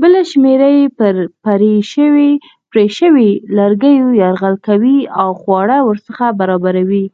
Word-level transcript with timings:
بله 0.00 0.20
شمېره 0.30 0.68
یې 0.76 0.84
پر 0.98 1.14
پرې 1.44 1.74
شویو 2.96 3.32
لرګیو 3.56 4.08
یرغل 4.22 4.56
کوي 4.66 4.98
او 5.20 5.28
خواړه 5.40 5.78
ورڅخه 5.88 6.26
برابروي. 6.38 7.06